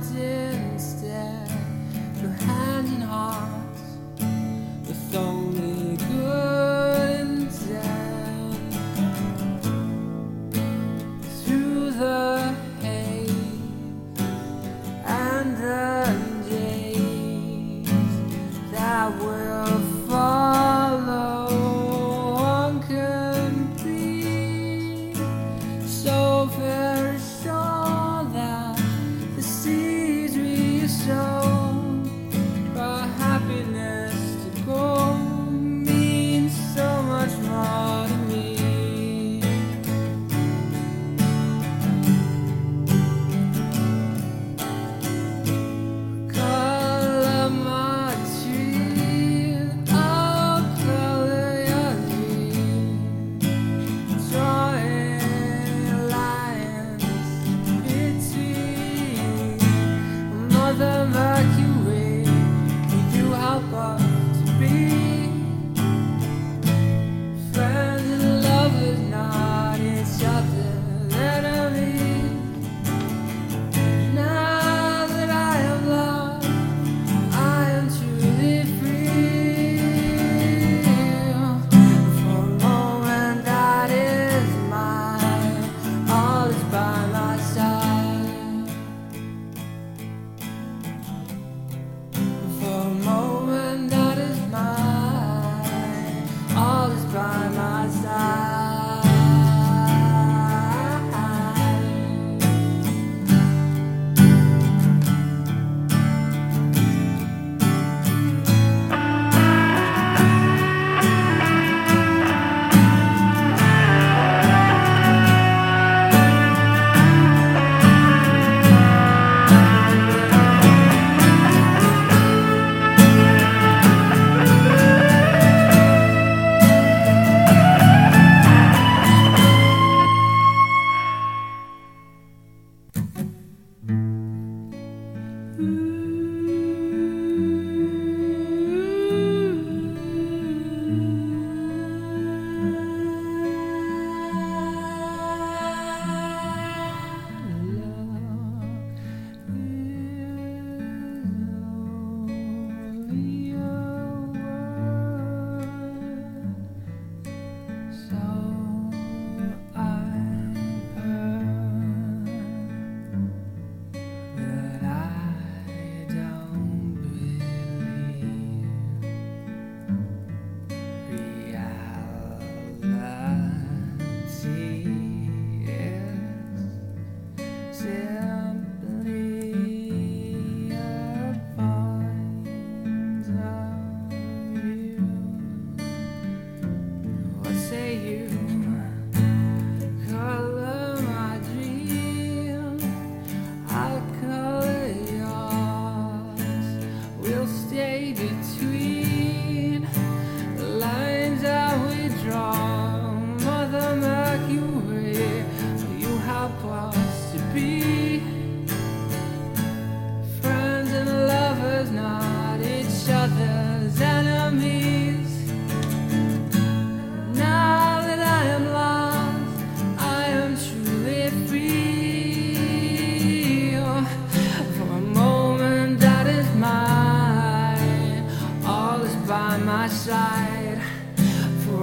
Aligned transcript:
do. 0.00 0.39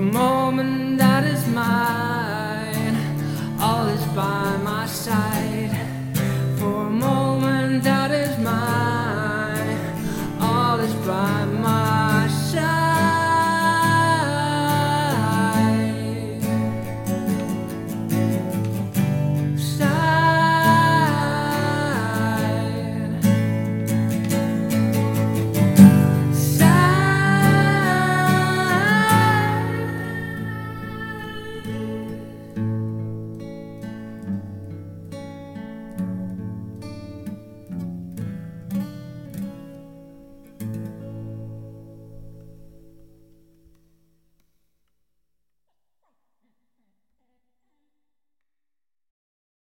Moment, 0.00 0.98
that 0.98 1.24
is 1.24 1.46
mine. 1.48 1.97